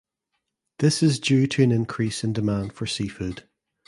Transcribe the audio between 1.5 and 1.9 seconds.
an